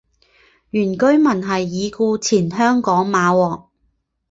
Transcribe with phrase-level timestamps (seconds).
[0.71, 3.69] 原居民是已故前香港马王。